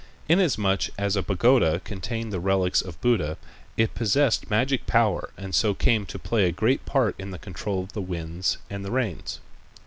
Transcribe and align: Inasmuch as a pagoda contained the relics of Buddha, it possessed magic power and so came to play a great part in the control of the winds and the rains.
Inasmuch 0.27 0.89
as 0.97 1.15
a 1.15 1.21
pagoda 1.21 1.79
contained 1.83 2.33
the 2.33 2.39
relics 2.39 2.81
of 2.81 2.99
Buddha, 3.01 3.37
it 3.77 3.93
possessed 3.93 4.49
magic 4.49 4.87
power 4.87 5.29
and 5.37 5.53
so 5.53 5.75
came 5.75 6.07
to 6.07 6.17
play 6.17 6.47
a 6.47 6.51
great 6.51 6.87
part 6.87 7.13
in 7.19 7.29
the 7.29 7.37
control 7.37 7.83
of 7.83 7.93
the 7.93 8.01
winds 8.01 8.57
and 8.67 8.83
the 8.83 8.89
rains. 8.89 9.39